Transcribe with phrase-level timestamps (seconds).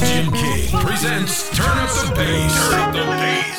[0.00, 0.30] King
[0.80, 2.54] presents Turn Up the Bass.
[2.70, 3.58] Turn Up the Bass.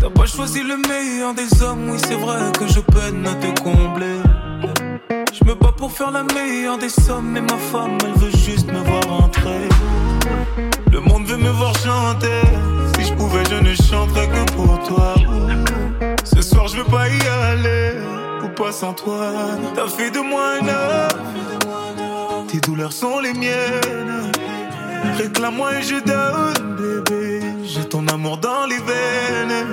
[0.00, 3.60] T'as pas choisi le meilleur des hommes, oui c'est vrai que je peine à te
[3.60, 4.20] combler.
[5.32, 8.66] Je me bats pour faire la meilleure des sommes, mais ma femme elle veut juste
[8.70, 9.68] me voir entrer.
[10.90, 12.42] Le monde veut me voir chanter.
[12.96, 15.14] Si je pouvais, je ne chanterais que pour toi.
[16.24, 17.92] Ce soir, je veux pas y aller.
[18.54, 19.32] Ou pas sans toi.
[19.74, 22.46] T'as fait de moi un homme.
[22.46, 24.30] Tes douleurs sont les miennes.
[25.16, 27.40] Réclame-moi et je donne, bébé.
[27.64, 29.66] J'ai ton amour dans les veines.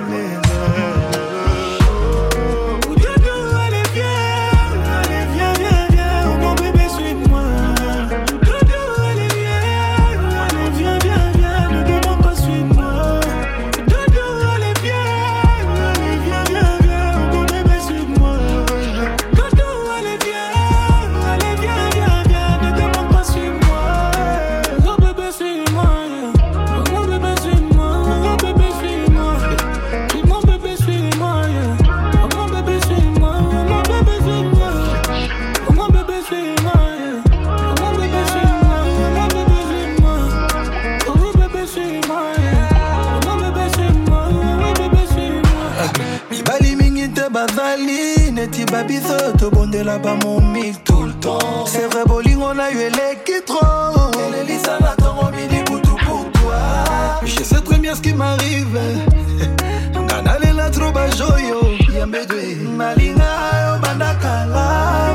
[62.80, 64.68] Yo bandakala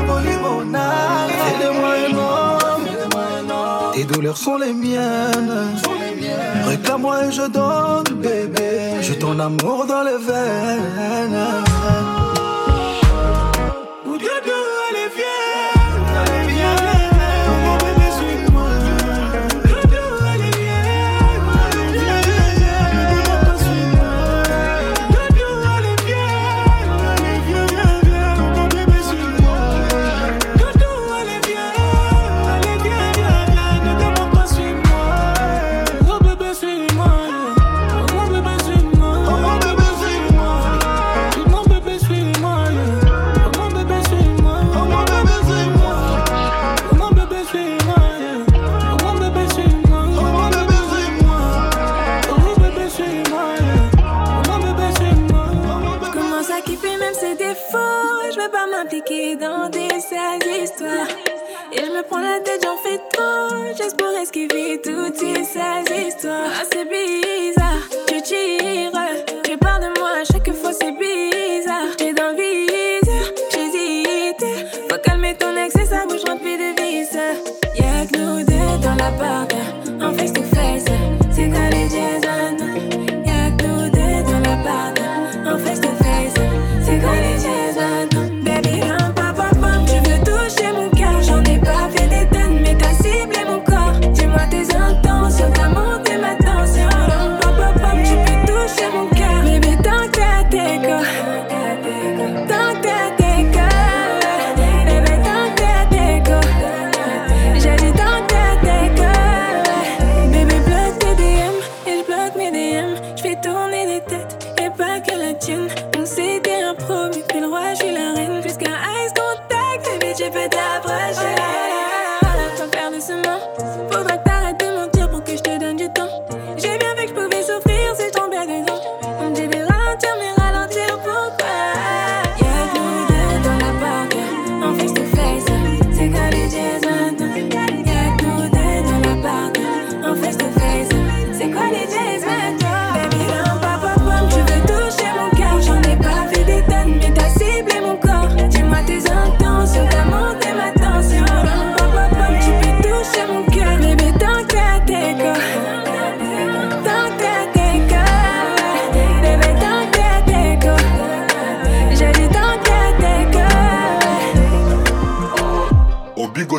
[0.06, 0.86] bolingo na
[1.38, 2.58] fais-le-moi un homme
[3.98, 5.54] tes douleurs sont les miennes.
[6.68, 9.00] Réclame-moi et je donne bébé.
[9.00, 11.40] J'ai ton amour dans les veines
[62.18, 63.74] prends la tête, j'en fais trop.
[63.76, 65.57] J'espérais esquiver tout ici.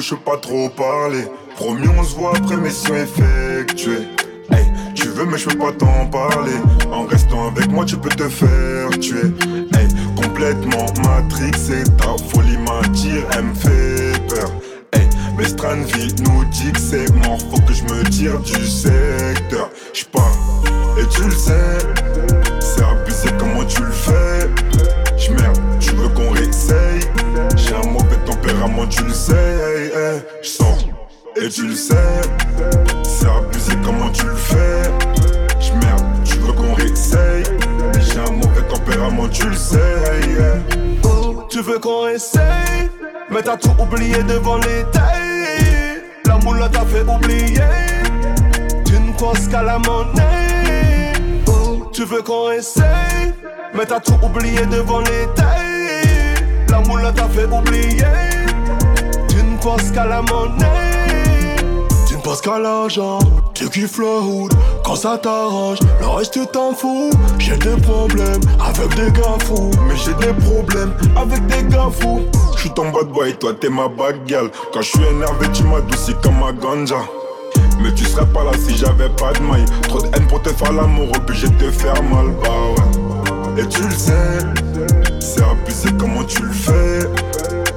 [0.02, 1.26] Je peux pas trop parler.
[1.56, 4.08] Promis, on se voit après mission effectuée.
[4.52, 4.66] Hey,
[4.96, 6.56] tu veux, mais je peux pas t'en parler.
[6.92, 9.34] En restant avec moi, tu peux te faire tuer.
[9.76, 14.52] Hey, complètement matrixé, ta folie m'attire, elle me fait peur.
[14.94, 19.70] Hey, mais Stranville nous dit que c'est mort, faut que je me tire du secteur.
[19.94, 20.64] J'pars,
[20.98, 21.78] et tu le sais,
[22.60, 24.19] c'est abusé comment tu le fais?
[28.90, 29.34] tu le sais.
[29.34, 30.22] Hey.
[30.42, 30.86] Je sens
[31.36, 31.96] et tu le sais.
[33.04, 34.84] C'est abusé comment tu le fais?
[35.60, 37.44] Je merde, tu veux qu'on réessaye?
[38.02, 39.78] J'ai un mauvais tempérament, tu le sais.
[41.04, 42.90] Oh, tu veux qu'on essaye,
[43.30, 46.02] mais t'as tout oublié devant les tailles.
[46.26, 47.62] La moula t'a fait oublier.
[48.86, 51.14] Tu ne penses qu'à la monnaie.
[51.48, 53.34] Oh, tu veux qu'on essaye,
[53.74, 55.59] mais t'as tout oublié devant les.
[56.70, 58.04] La moule t'a fait oublier.
[59.28, 61.56] Tu ne penses qu'à la monnaie.
[62.08, 63.20] Tu ne penses qu'à l'argent.
[63.54, 65.80] Tu kiffes le hood quand ça t'arrange.
[66.00, 67.10] Le reste tu t'en fous.
[67.38, 69.72] J'ai des problèmes avec des gars fous.
[69.88, 72.22] Mais j'ai des problèmes avec des gars fous.
[72.56, 74.50] J'suis ton bad boy, toi t'es ma bad girl.
[74.74, 77.02] Quand j'suis énervé, tu m'adoucis comme ma ganja.
[77.82, 79.66] Mais tu serais pas là si j'avais pas de maille.
[79.84, 83.62] Trop de haine pour te faire l'amour, obligé de te faire mal, bah ouais.
[83.62, 84.40] Et tu le sais,
[85.30, 87.00] c'est abusé comment tu le fais?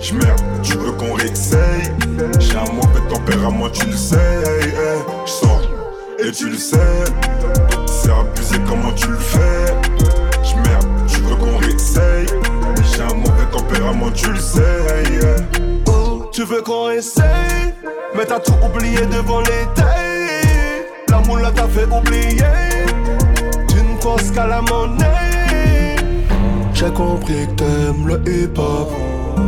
[0.01, 1.93] J'merde, tu veux qu'on réessaye?
[2.39, 4.17] J'ai un mauvais tempérament, tu le sais.
[4.63, 5.27] eh.
[5.27, 5.61] J'sors,
[6.19, 7.05] et tu le sais,
[7.87, 9.67] c'est abusé comment tu le fais?
[10.43, 12.27] J'merde, tu veux qu'on réessaye?
[12.95, 14.63] J'ai un mauvais tempérament, tu le sais.
[15.23, 15.91] eh.
[15.91, 17.75] Oh, tu veux qu'on essaye,
[18.17, 20.87] mais t'as tout oublié devant les tailles.
[21.09, 22.87] La moule t'a fait oublier.
[23.69, 25.32] Tu ne penses qu'à la monnaie.
[26.83, 28.91] J'ai compris que t'aimes le hip-hop.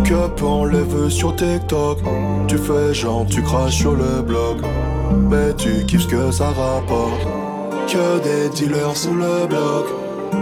[0.05, 1.99] Que peu enlève sur TikTok.
[2.47, 4.59] Tu fais genre, tu craches sur le blog.
[5.29, 7.27] Mais tu kiffes ce que ça rapporte.
[7.89, 9.87] Que des dealers sous le bloc.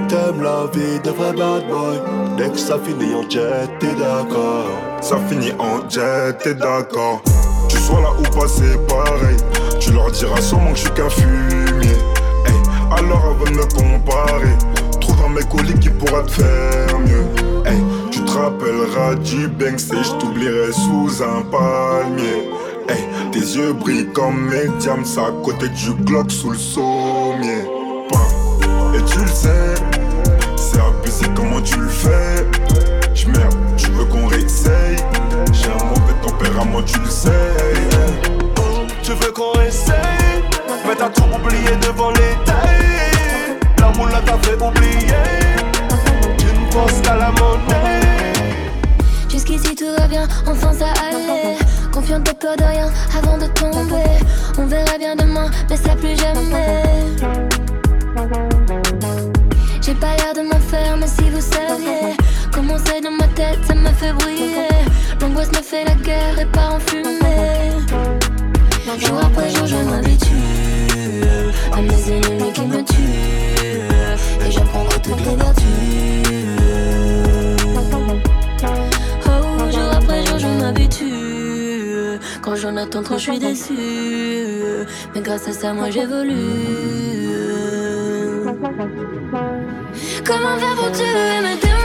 [0.09, 1.99] T'aimes la vie de vrai bad boy.
[2.37, 4.67] Dès que ça finit en jet, t'es d'accord.
[5.01, 7.23] Ça finit en jet, t'es d'accord.
[7.71, 9.39] Tu sois là ou pas, c'est pareil.
[9.81, 11.97] Tu leur diras sûrement que je suis qu'un fumier.
[12.45, 12.61] Hey,
[12.91, 14.32] alors avant de me comparer,
[15.81, 17.25] qui pourra te faire mieux.
[17.67, 17.79] Hey,
[18.11, 22.51] tu te rappelleras du Banks et je t'oublierai sous un palmier.
[22.89, 27.65] Hey, tes yeux brillent comme mes diamants à côté du Glock sous le sommier.
[28.95, 29.75] Et tu le sais,
[30.57, 32.47] c'est abusé comment tu le fais?
[33.15, 34.97] J'merde, tu veux qu'on réessaye?
[35.53, 37.31] J'ai un mauvais tempérament, tu le sais.
[38.59, 40.43] Oh, tu veux qu'on essaye,
[40.87, 42.92] mais t'as tout oublié devant les tailles.
[44.43, 45.07] Fait oublier.
[47.05, 48.33] La monnaie.
[49.29, 51.57] Jusqu'ici tout va bien, enfin ça allait.
[51.93, 54.19] Confiante et peur de rien avant de tomber.
[54.59, 56.83] On verra bien demain, mais ça plus jamais.
[59.81, 62.17] J'ai pas l'air de m'en faire, mais si vous saviez
[62.53, 64.69] comment c'est dans ma tête, ça me fait briller.
[65.21, 67.73] L'angoisse me fait la guerre et part en fumée.
[68.99, 70.82] Jour après jour, je m'habitue
[71.73, 74.47] à mes ennemis qui me tuent.
[74.47, 75.67] Et j'apprendrai toutes les vertus.
[79.27, 82.19] Oh, jour après jour, je m'habitue.
[82.43, 83.75] Quand j'en attends trop, je suis déçu.
[85.15, 86.33] Mais grâce à ça, moi j'évolue.
[90.25, 91.79] Comment faire pour tuer mes démons?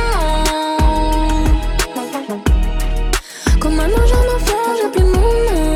[3.59, 5.66] Comment j'en enfer, j'ai plus mon nom.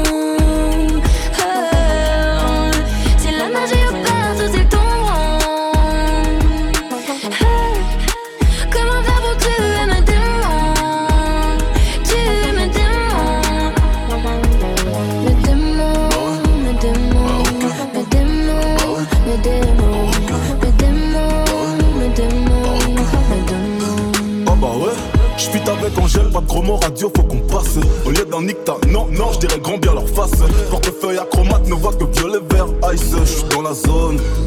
[26.60, 27.78] Radio, faut qu'on passe.
[28.06, 30.32] Au lieu d'un nicta, non, non, j'dirais grand bien leur face.
[30.70, 32.04] Portefeuille acromate ne voit que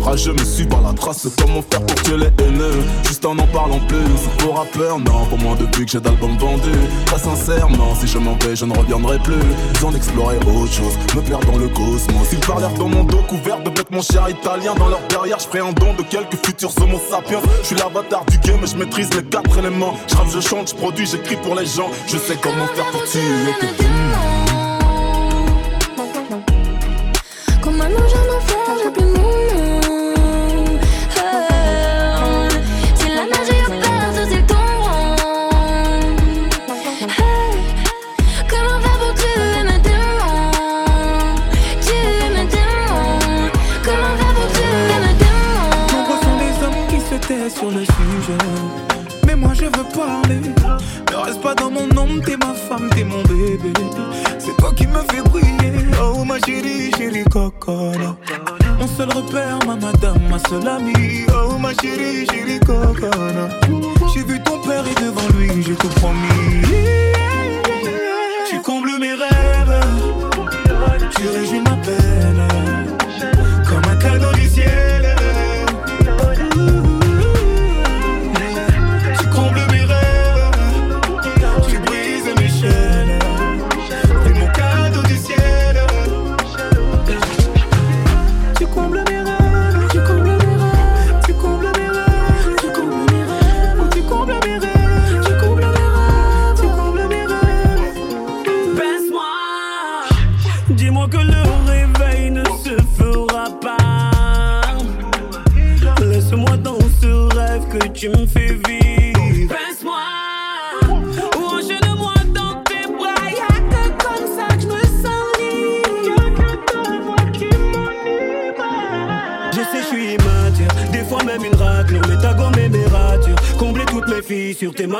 [0.04, 1.26] rageux me suis par la trace.
[1.38, 4.04] Comment faire pour tuer les haineux Juste en n'en parlant plus.
[4.38, 6.70] Pour rappeur, non, pour moi depuis que j'ai d'albums vendus.
[7.06, 9.42] Très sincèrement, si je m'en vais, je ne reviendrai plus.
[9.72, 12.28] Besoin d'explorer autre chose, me perdre dans le cosmos.
[12.32, 14.74] Ils parlèrent dans mon dos couvert de bêtes, mon cher italien.
[14.74, 17.40] Dans leur derrière, j'ferai un don de quelques futurs homo sapiens.
[17.62, 19.94] J'suis l'avatar du game, je maîtrise les quatre éléments.
[20.08, 21.90] J'rappe, je chante, j'produis, j'écris pour les gens.
[22.06, 23.20] Je sais comment faire pour tuer
[47.54, 48.38] sur le sujet.
[49.26, 50.40] Mais moi je veux parler.
[51.10, 53.72] Ne reste pas dans mon ombre, t'es ma femme, t'es mon bébé.
[54.38, 55.86] C'est toi qui me fais briller.
[56.02, 58.16] Oh ma chérie, chérie cocola.
[58.78, 61.26] Mon seul repère, ma madame, ma seule amie.
[61.32, 63.48] Oh ma chérie, chérie cocola.
[64.12, 66.62] J'ai vu ton père et devant lui, j'ai tout promis.
[68.48, 69.80] Tu combles mes rêves.
[71.16, 72.03] Tu réjouis ma comblé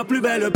[0.04, 0.50] plus belle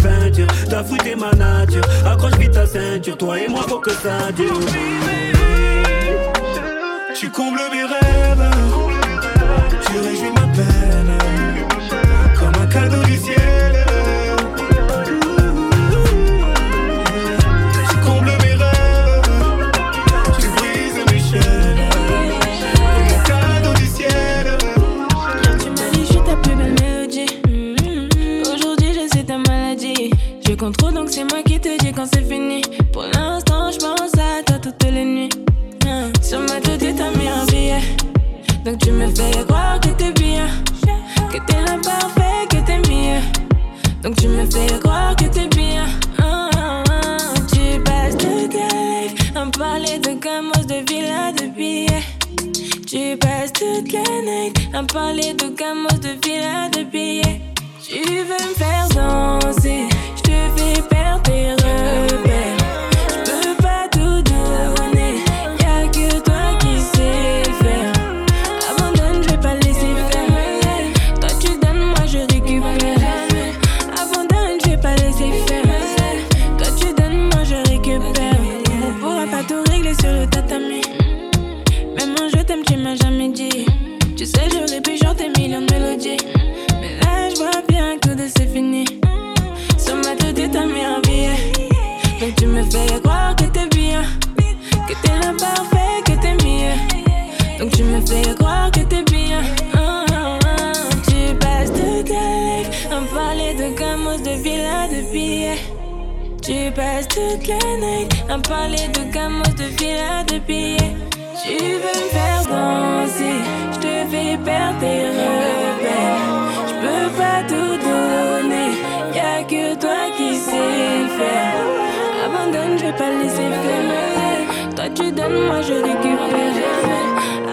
[122.89, 124.75] Vais pas laisser faire.
[124.75, 126.55] Toi tu donnes, moi je récupère.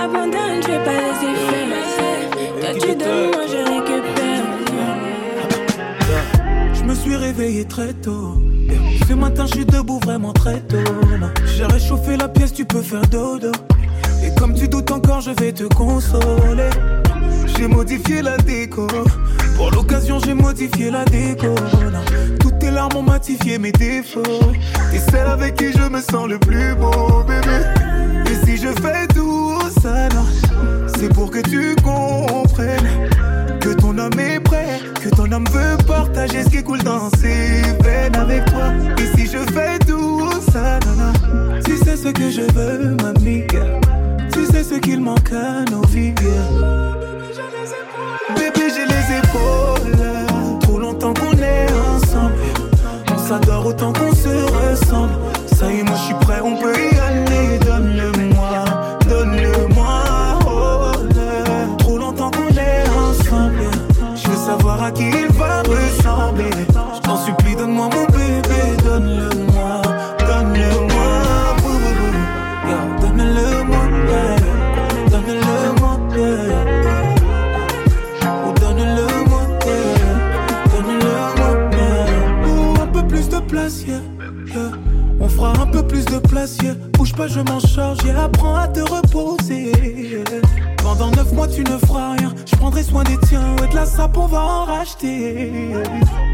[0.01, 1.71] Abandonne, je vais pas laisser faire.
[2.61, 4.45] Toi tu donnes, moi je récupère.
[6.73, 8.37] Je me suis réveillé très tôt.
[9.09, 10.77] Ce matin, je suis debout vraiment très tôt.
[11.57, 13.51] J'ai réchauffé la pièce, tu peux faire dodo.
[14.23, 16.69] Et comme tu doutes encore, je vais te consoler.
[17.57, 18.87] J'ai modifié la déco.
[19.57, 21.55] Pour l'occasion, j'ai modifié la déco.
[22.75, 24.21] Larmes matifié mes défauts.
[24.91, 27.59] T'es celle avec qui je me sens le plus beau, bébé.
[28.29, 30.09] Et si je fais tout ça,
[30.97, 33.09] c'est pour que tu comprennes
[33.61, 37.61] que ton homme est prêt, que ton homme veut partager ce qui coule dans ses
[37.81, 38.73] veines avec toi.
[38.99, 41.13] Et si je fais tout ça, nana,
[41.65, 43.47] tu sais ce que je veux, mamie.
[44.33, 46.13] Tu sais ce qu'il manque à nos vies.
[53.27, 55.13] S'adore autant qu'on se ressemble.
[55.47, 56.94] Ça y est, moi je suis prêt, on peut y
[87.27, 88.23] je m'en charge, yeah.
[88.23, 89.71] Apprends à te reposer.
[90.77, 92.33] Pendant neuf mois, tu ne feras rien.
[92.45, 95.51] Je prendrai soin des tiens, ouais, de la sape, on va en racheter.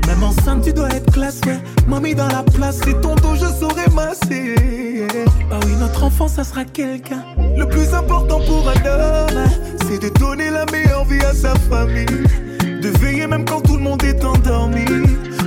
[0.08, 1.60] Même enceinte, tu dois être classe, ouais.
[1.88, 5.08] Mamie dans la place, c'est ton dos, je saurai masser.
[5.52, 7.24] Ah oui, notre enfant, ça sera quelqu'un.
[7.58, 9.50] Le plus important pour un homme,
[9.88, 12.06] c'est de donner la meilleure vie à sa famille.
[12.82, 14.86] De veiller même quand tout le monde est endormi.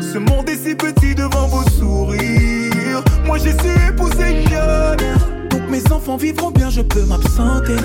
[0.00, 3.02] Ce monde est si petit devant vos sourires.
[3.26, 5.33] Moi, j'ai su épouser une lionne.
[5.68, 7.76] Mes enfants vivront bien, je peux m'absenter.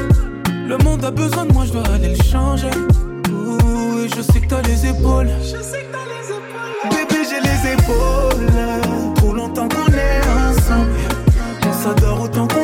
[0.68, 2.70] Le monde a besoin de moi, je dois aller le changer.
[3.32, 5.30] Ouh, et je sais que t'as les épaules.
[6.84, 8.52] Bébé, j'ai les épaules.
[9.16, 10.92] Trop longtemps qu'on est ensemble.
[11.68, 12.59] On s'adore autant qu'on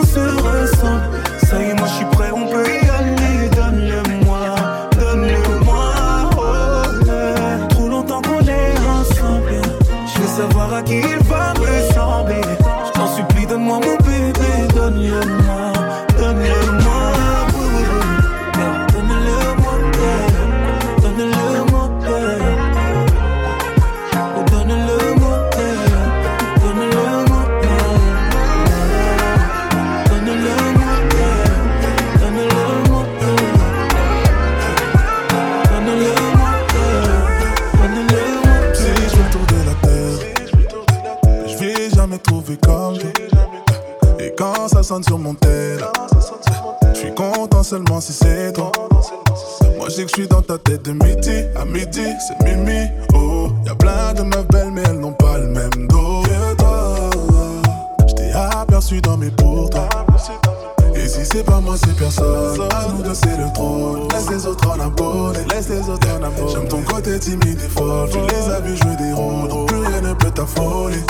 [68.12, 71.04] Tu les as vus jouer des rôles, plus rien ne peut t'affoler.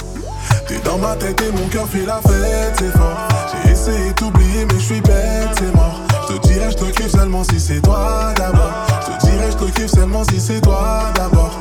[0.67, 3.17] T'es dans ma tête et mon cœur fait la fête, c'est fort.
[3.63, 6.01] J'ai essayé d'oublier, mais je suis bête, c'est mort.
[6.27, 8.71] Je te dirais, je te kiffe seulement si c'est toi d'abord.
[9.01, 11.51] Je te dirais, je te kiffe seulement si c'est toi d'abord.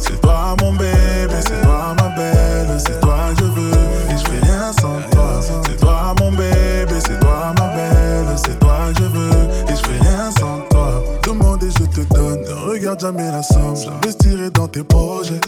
[0.00, 4.15] C'est toi mon bébé, c'est toi ma belle, c'est toi je veux
[12.86, 13.74] regarde jamais la somme.
[13.74, 15.40] J'investirai dans tes projets.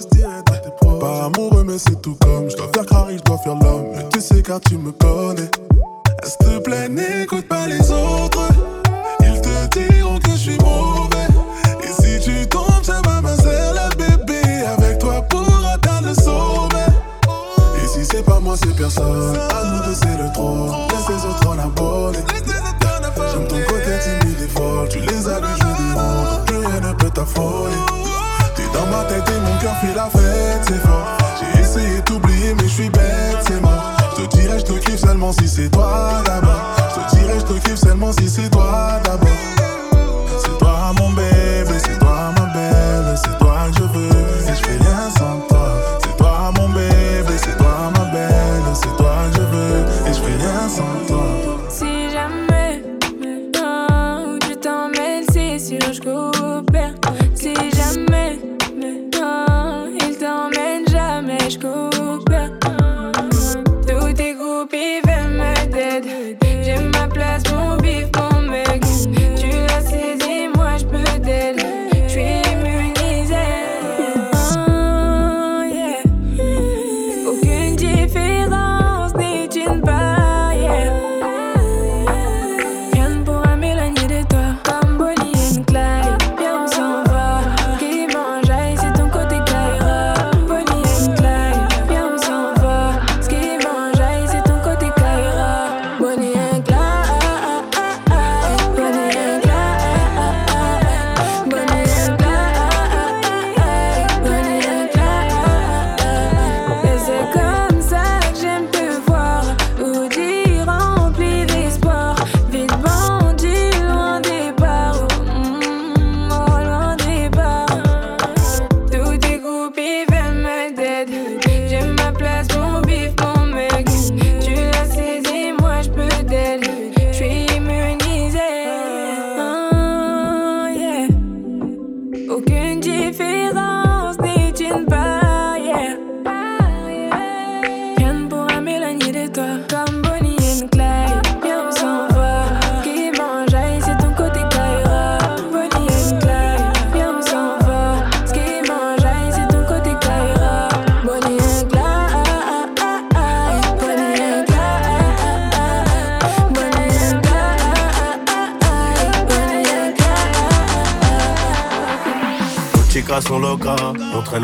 [1.01, 3.87] Pas amoureux mais c'est tout comme je dois faire carré, je dois faire l'homme.
[3.95, 5.49] Mais tu sais car tu me connais.
[6.25, 8.49] S'il te plaît, n'écoute pas les autres.
[9.21, 11.29] Ils te diront que je suis mauvais.
[11.85, 14.41] Et si tu tombes, ça va m'insérer la bébé.
[14.77, 16.91] Avec toi pour atteindre le sommet.
[17.81, 19.37] Et si c'est pas moi, c'est personne.
[19.37, 20.98] À nous deux, c'est le trône.
[28.55, 31.19] T'es dans ma tête et mon cœur fait la fête, c'est fort.
[31.41, 33.93] J'ai essayé d'oublier, mais je suis bête, c'est mort.
[34.17, 36.77] Je te dirais, je te kiffe seulement si c'est toi d'abord.
[36.91, 39.29] Je te dirais, je te kiffe seulement si c'est toi d'abord.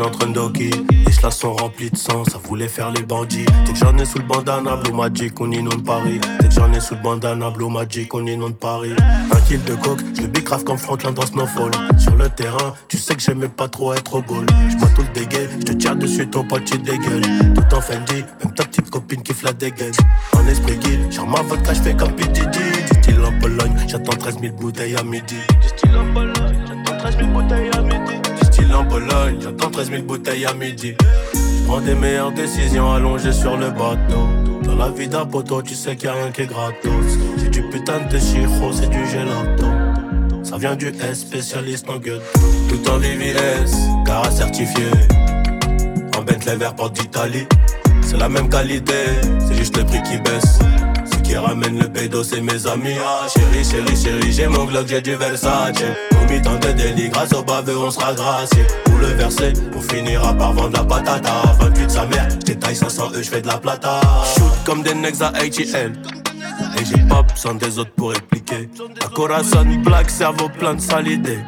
[0.01, 0.69] On traîne entre Ndoki.
[1.05, 3.45] Les chlas sont remplis de sang, ça voulait faire les bandits.
[3.65, 6.19] Dès que j'en ai sous le bandana, Blue Magic, on inonde Paris.
[6.39, 8.95] Dès que j'en ai sous le bandana, Blue Magic, on inonde Paris.
[9.31, 11.71] Un kill de coke, je le bicrave comme Franklin dans Snowfall.
[11.97, 14.45] Sur le terrain, tu sais que j'aimais pas trop être au goal.
[14.69, 17.21] J'bois tout le dégueu, je te tire dessus, ton pote, tu dégueules.
[17.53, 19.93] Tout en Fendi, même ta petite copine qui la dégaine.
[20.33, 22.23] En esprit guide, genre ma vodka, j'fais comme P.
[22.25, 22.59] Diddy.
[22.91, 25.35] Du style en Pologne, j'attends 13 000 bouteilles à midi.
[25.61, 28.24] Du style en Pologne, j'attends 13 000 bouteilles à midi.
[28.55, 30.95] Style en Pologne, j'attends 13 000 bouteilles à midi.
[31.67, 34.29] Prends des meilleures décisions allongées sur le bateau.
[34.63, 37.17] Dans la vie d'un poteau, tu sais qu'il y a rien qui est gratos.
[37.37, 39.65] C'est du putain de chiro, c'est du gelato.
[40.41, 42.21] Ça vient du S, spécialiste en gueule.
[42.69, 44.85] Tout en VVS, car certifié.
[46.17, 47.47] En Bentley vert porte d'Italie.
[48.03, 48.93] C'est la même qualité,
[49.45, 50.59] c'est juste le prix qui baisse.
[51.25, 52.95] Qui ramène le pédo, c'est mes amis.
[53.03, 55.75] Ah, chérie, chérie, chérie, j'ai mon Glock, j'ai du Versace.
[56.11, 58.63] Au mi-temps de délit, grâce au baveux, on sera gracié.
[58.85, 61.41] Pour le verser, on finira par vendre la patata.
[61.59, 64.01] 28 sa mère, j'détaille 500 E, j'fais de la plata.
[64.35, 65.93] Shoot comme des necks à ATL.
[66.77, 68.69] Et j'ai pas besoin des autres pour répliquer.
[69.03, 71.39] Un Corazon black, cerveau plein de sales idées.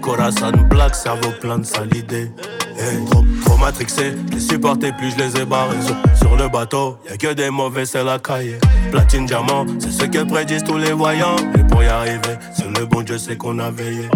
[0.00, 2.30] Corazon black, cerveau plein de idées.
[2.76, 5.76] Hey, trop, trop matrixé, je les supportais plus, je les ai barrés.
[6.16, 8.58] Sur, le bateau, y a que des mauvais, c'est la cahier.
[8.90, 11.36] Platine, diamant, c'est ce que prédisent tous les voyants.
[11.58, 14.08] Et pour y arriver, c'est le bon Dieu, c'est qu'on a veillé.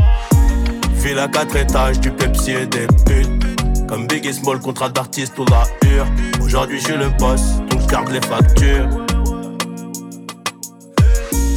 [0.95, 3.87] Ville à quatre étages, du Pepsi et des putes.
[3.89, 6.07] Comme Biggie Small, contrat d'artiste ou la hure.
[6.43, 8.89] Aujourd'hui, je le boss, donc je garde les factures.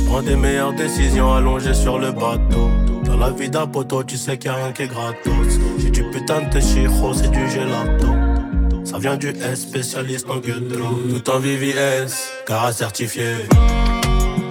[0.08, 2.70] Prends des meilleures décisions allongées sur le bateau.
[3.21, 5.60] Dans la vie d'un poteau, tu sais qu'il y a rien qui est gratos.
[5.77, 8.07] J'ai du putain de chiro, c'est du gelato.
[8.84, 10.79] Ça vient du S, spécialiste en ghetto.
[11.07, 13.36] Tout en VVS, car certifié.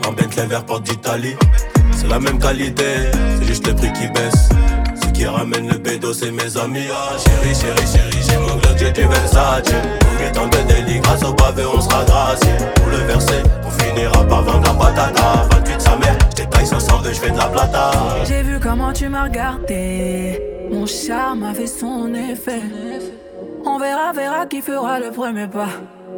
[0.07, 1.35] En Bentley vert porte d'Italie.
[1.97, 4.49] C'est la même qualité, c'est juste le prix qui baisse.
[5.03, 6.87] Ce qui ramène le bédo, c'est mes amis.
[6.93, 9.65] Ah, chérie, chérie, chérie, j'ai mon glock, j'ai du Versace.
[10.33, 12.53] Pour de délit, grâce au pavé, on sera gracié.
[12.77, 15.49] Pour le verser, on finira par vendre la patata.
[15.51, 17.91] 28 sa mère, j'détaille 500 je fais de la plata.
[18.25, 20.41] J'ai vu comment tu m'as regardé.
[20.71, 22.63] Mon charme a fait son effet.
[23.65, 25.69] On verra, verra qui fera le premier pas.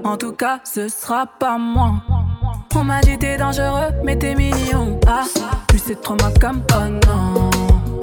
[0.05, 1.95] En tout cas, ce sera pas moi.
[2.75, 4.99] On m'a dit t'es dangereux, mais t'es mignon.
[5.07, 5.25] Ah,
[5.69, 7.51] plus c'est trop ma comme oh non.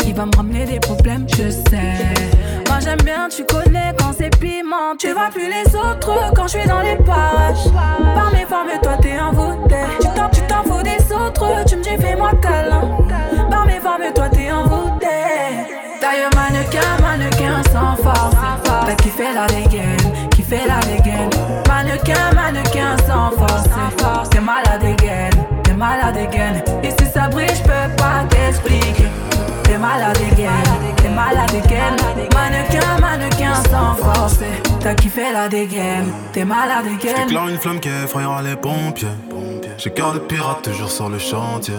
[0.06, 1.94] Il va me ramener des problèmes, je sais.
[2.70, 4.96] Moi j'aime bien, tu connais quand c'est piment.
[4.98, 7.66] Tu vois plus les autres quand je suis dans les parages.
[8.14, 9.76] Par mes formes, toi t'es envoûté.
[10.00, 12.82] Tu t'en, tu t'en fous des autres, tu me dis fais-moi câlin.
[13.50, 15.08] Par mes formes, toi t'es envoûté.
[16.00, 18.36] D'ailleurs, mannequin, mannequin sans force.
[18.64, 21.30] T'as kiffé la dégaine, kiffé la dégaine.
[35.20, 37.16] Kiffé la dégaine, t'es malade again.
[37.18, 39.08] J'éclaire une flamme qui effrayera les pompiers.
[39.78, 41.76] J'ai cœur de pirate toujours sur le chantier.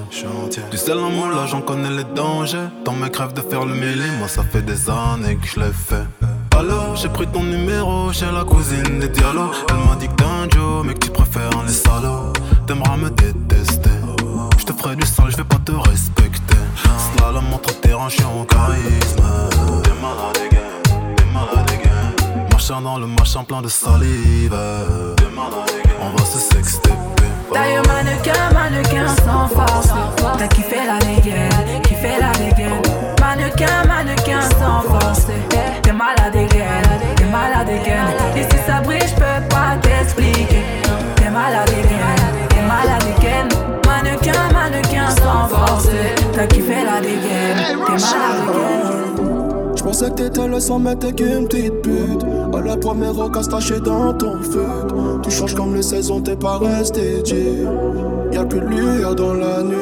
[0.71, 2.69] Du sel en là j'en connais les dangers.
[2.85, 5.73] Dans mes crèves de faire le mêlé, moi ça fait des années que je l'ai
[5.73, 6.07] fait.
[6.55, 9.55] Alors j'ai pris ton numéro chez la cousine des dialogues.
[9.71, 12.33] Elle m'a dit que t'es un Joe, mais que tu préfères les salauds.
[12.67, 13.91] T'aimeras me détester.
[14.59, 16.57] Je te ferai du sale, je vais pas te respecter.
[17.17, 18.09] Cela montre tes en
[18.45, 19.23] charisme.
[19.83, 20.50] T'es malade,
[22.71, 24.57] Le machin plein de salive.
[26.01, 26.93] On va se sexter.
[27.53, 29.89] D'ailleurs, mannequin, mannequin sans force.
[30.39, 31.01] T'as kiffé la
[32.21, 32.29] la.
[33.21, 35.27] Mannequin, mannequin sans force.
[35.83, 36.33] T'es malade
[37.17, 37.71] t'es malade.
[38.37, 40.63] Et si ça brille, j'peux pas t'expliquer.
[41.17, 43.03] T'es malade t'es malade.
[43.85, 45.89] Mannequin, mannequin sans force.
[46.33, 48.90] T'as kiffé la dégaine, t'es malade.
[50.01, 52.25] J'pensais que t'étais le mais t'es qu'une petite pute.
[52.55, 54.65] À la première rocasse tachée dans ton feu.
[55.23, 57.67] Tu changes comme les saisons, t'es pas resté G.
[58.33, 59.77] Y'a plus de lueur dans la nuit.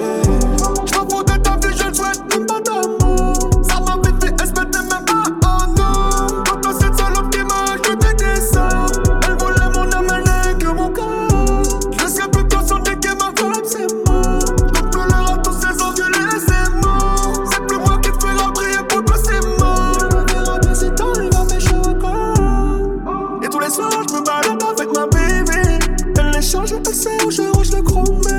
[24.06, 25.78] je me balade avec ma baby.
[26.18, 28.38] Elle l'échange, elle sait où je range le chromé.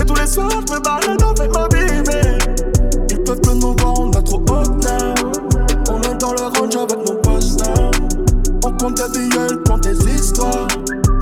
[0.00, 2.54] Et tous les soirs, je me balade avec ma baby.
[3.10, 4.86] Ils peuvent plus nous voir, on a trop haute
[5.90, 7.90] On est dans le range avec nos posters.
[8.64, 10.68] On compte des billets, ils comptent des histoires.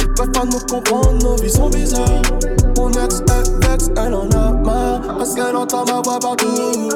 [0.01, 2.23] Ils peuvent pas nous comprendre, nos vies sont bizarres.
[2.77, 3.23] Mon ex,
[3.73, 5.01] ex, elle en a marre.
[5.19, 6.89] Parce qu'elle entend ma voix partout.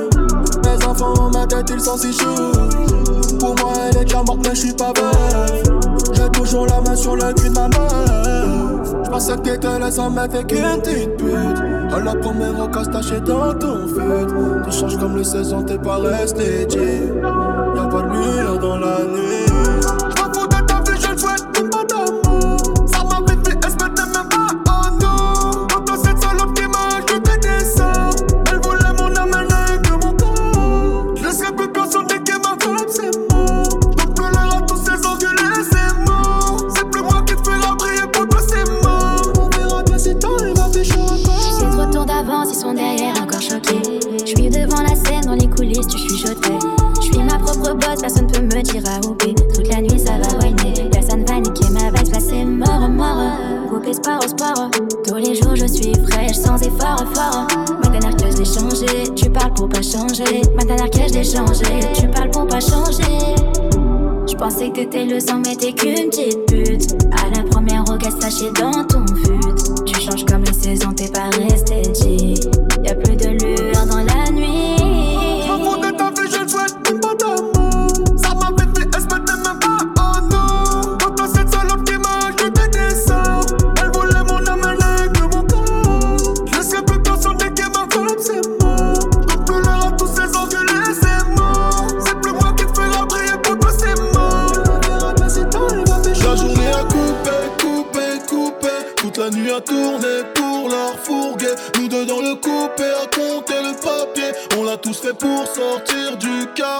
[0.65, 3.39] Les enfants ma tête, ils sont si choux.
[3.39, 5.76] Pour moi, elle est déjà morte, mais je suis pas belle
[9.97, 11.63] ça m'a fait qu'une petite pute.
[11.93, 14.27] À la première occasion, tachée dans ton feu.
[14.65, 16.67] Tu changes comme les saisons, t'es pas resté,
[64.75, 67.03] le sang, mais t'es qu'une petite pute.
[67.13, 69.85] À la première roquette sachez dans ton fut.
[69.85, 71.11] Tu changes comme les saisons, t'es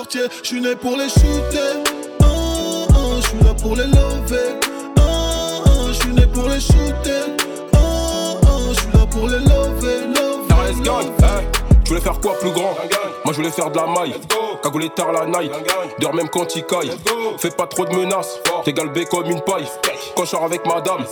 [0.07, 0.29] quartier.
[0.43, 1.83] Je suis né pour les shooter.
[2.21, 2.27] Ah,
[2.91, 4.61] ah, Je suis là pour les lever.
[4.99, 5.03] Ah,
[5.67, 7.37] ah, Je suis né pour les shooter.
[7.73, 10.07] Je suis là pour les lever.
[10.07, 11.49] lever, lever.
[11.85, 12.75] Tu voulais faire quoi plus grand?
[13.25, 14.15] Moi je voulais faire de la maille.
[14.63, 15.53] Cagoulé tard la night.
[16.01, 16.91] Dors même quand il caille.
[17.39, 18.41] Fais pas trop de menaces.
[18.65, 19.67] T'es galbé comme une paille.
[20.17, 21.05] Quand je sors avec madame,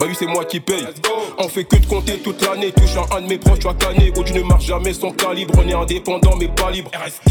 [0.00, 0.86] bah oui c'est moi qui paye.
[1.38, 2.72] On fait que de compter toute l'année.
[2.72, 4.10] Touchant un de mes proches, tu as canné.
[4.16, 5.52] Ou tu ne marche jamais son calibre.
[5.58, 6.90] On est indépendant mais pas libre.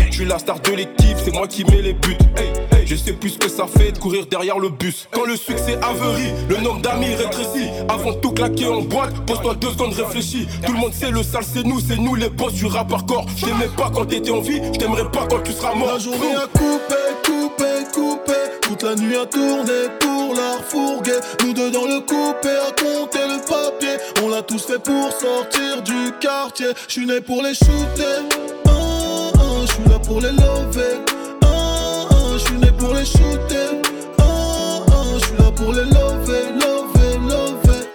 [0.10, 2.18] Je suis la star de l'équipe, c'est moi qui mets les buts.
[2.38, 5.08] Hey, hey, je sais plus ce que ça fait de courir derrière le bus.
[5.12, 7.70] Quand le succès averie, le nombre d'amis rétrécit.
[7.88, 10.48] Avant tout claquer en boîte, pose-toi deux secondes, réfléchis.
[10.64, 13.26] Tout le monde sait le sale c'est nous, c'est nous les boss du rap hardcore.
[13.36, 15.94] Je t'aimais pas quand t'étais en vie, je t'aimerais pas quand tu seras mort.
[15.94, 18.34] La journée à couper, couper, couper.
[18.62, 21.20] Toute la nuit à tourner pour la refourguer.
[21.44, 23.98] Nous deux dans le coupé à compter le papier.
[24.24, 26.68] On l'a tous fait pour sortir du quartier.
[26.88, 28.20] Je suis né pour les shooter.
[28.68, 30.96] Ah, ah, Je suis là pour les lever.
[31.44, 33.82] Ah, ah, Je suis né pour les shooter.
[34.20, 37.86] Ah, ah, Je suis là pour les lever, lever, lever.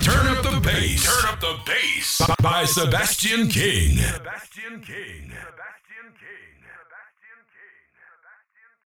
[0.00, 1.02] Turn up the bass.
[1.04, 2.22] Turn up the bass.
[2.42, 3.98] By Sebastian King.
[3.98, 5.32] Sebastian King.